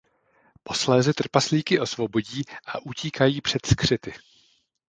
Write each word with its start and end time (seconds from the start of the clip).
Posléze 0.63 1.13
trpaslíky 1.13 1.79
osvobodí 1.79 2.41
a 2.65 2.79
utíkají 2.85 3.41
před 3.41 3.65
skřety. 3.65 4.13